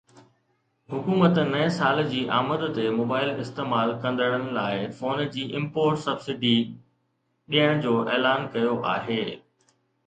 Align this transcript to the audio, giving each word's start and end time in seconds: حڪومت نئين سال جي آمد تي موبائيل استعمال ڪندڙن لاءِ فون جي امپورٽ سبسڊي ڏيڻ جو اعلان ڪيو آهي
حڪومت 0.91 1.35
نئين 1.49 1.69
سال 1.75 2.01
جي 2.13 2.21
آمد 2.37 2.63
تي 2.77 2.85
موبائيل 3.01 3.29
استعمال 3.43 3.93
ڪندڙن 4.07 4.49
لاءِ 4.57 4.89
فون 5.03 5.23
جي 5.37 5.45
امپورٽ 5.61 6.03
سبسڊي 6.09 6.57
ڏيڻ 7.57 7.87
جو 7.87 7.97
اعلان 8.17 8.51
ڪيو 8.59 8.75
آهي 8.97 9.25